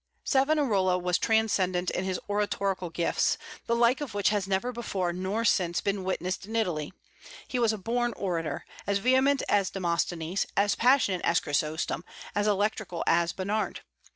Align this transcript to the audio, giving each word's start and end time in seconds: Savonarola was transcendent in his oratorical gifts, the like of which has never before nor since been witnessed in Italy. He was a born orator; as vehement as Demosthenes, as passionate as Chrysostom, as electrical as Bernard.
Savonarola 0.23 0.97
was 0.97 1.19
transcendent 1.19 1.91
in 1.91 2.05
his 2.05 2.19
oratorical 2.27 2.89
gifts, 2.89 3.37
the 3.67 3.75
like 3.75 4.01
of 4.01 4.15
which 4.15 4.29
has 4.29 4.47
never 4.47 4.71
before 4.71 5.13
nor 5.13 5.45
since 5.45 5.79
been 5.79 6.03
witnessed 6.03 6.43
in 6.47 6.55
Italy. 6.55 6.91
He 7.47 7.59
was 7.59 7.71
a 7.71 7.77
born 7.77 8.13
orator; 8.13 8.65
as 8.87 8.97
vehement 8.97 9.43
as 9.47 9.69
Demosthenes, 9.69 10.47
as 10.57 10.73
passionate 10.73 11.21
as 11.23 11.39
Chrysostom, 11.39 12.03
as 12.33 12.47
electrical 12.47 13.03
as 13.05 13.31
Bernard. 13.31 13.81